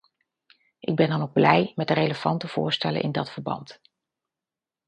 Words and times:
Ik 0.79 0.95
ben 0.95 1.09
dan 1.09 1.21
ook 1.21 1.33
blij 1.33 1.71
met 1.75 1.87
de 1.87 1.93
relevante 1.93 2.47
voorstellen 2.47 3.01
in 3.01 3.11
dat 3.11 3.31
verband. 3.31 3.81